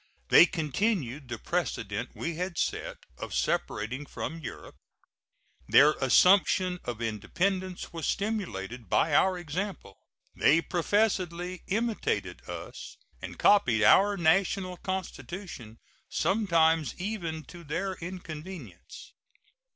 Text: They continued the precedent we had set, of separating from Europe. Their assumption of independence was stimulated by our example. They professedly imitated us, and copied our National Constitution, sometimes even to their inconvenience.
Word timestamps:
They 0.29 0.47
continued 0.47 1.29
the 1.29 1.37
precedent 1.37 2.09
we 2.15 2.33
had 2.33 2.57
set, 2.57 2.97
of 3.19 3.35
separating 3.35 4.07
from 4.07 4.39
Europe. 4.39 4.77
Their 5.67 5.91
assumption 5.91 6.79
of 6.85 7.03
independence 7.03 7.93
was 7.93 8.07
stimulated 8.07 8.89
by 8.89 9.13
our 9.13 9.37
example. 9.37 9.99
They 10.35 10.59
professedly 10.59 11.61
imitated 11.67 12.41
us, 12.49 12.97
and 13.21 13.37
copied 13.37 13.83
our 13.83 14.17
National 14.17 14.77
Constitution, 14.77 15.77
sometimes 16.09 16.95
even 16.97 17.43
to 17.43 17.63
their 17.63 17.93
inconvenience. 17.93 19.13